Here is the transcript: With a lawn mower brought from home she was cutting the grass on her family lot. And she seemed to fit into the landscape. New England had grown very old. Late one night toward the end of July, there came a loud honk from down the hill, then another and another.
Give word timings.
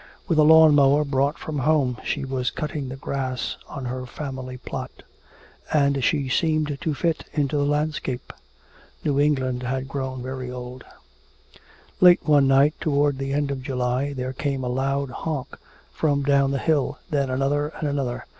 With 0.27 0.39
a 0.39 0.43
lawn 0.43 0.73
mower 0.73 1.03
brought 1.05 1.37
from 1.37 1.59
home 1.59 1.97
she 2.03 2.25
was 2.25 2.49
cutting 2.49 2.89
the 2.89 2.95
grass 2.95 3.57
on 3.67 3.85
her 3.85 4.07
family 4.07 4.57
lot. 4.71 5.03
And 5.71 6.03
she 6.03 6.27
seemed 6.27 6.75
to 6.81 6.93
fit 6.95 7.25
into 7.33 7.55
the 7.55 7.65
landscape. 7.67 8.33
New 9.03 9.19
England 9.19 9.61
had 9.61 9.87
grown 9.87 10.23
very 10.23 10.49
old. 10.49 10.85
Late 11.99 12.25
one 12.27 12.47
night 12.47 12.73
toward 12.81 13.19
the 13.19 13.31
end 13.31 13.51
of 13.51 13.61
July, 13.61 14.13
there 14.13 14.33
came 14.33 14.63
a 14.63 14.69
loud 14.69 15.11
honk 15.11 15.49
from 15.93 16.23
down 16.23 16.49
the 16.49 16.57
hill, 16.57 16.97
then 17.11 17.29
another 17.29 17.67
and 17.67 17.87
another. 17.87 18.25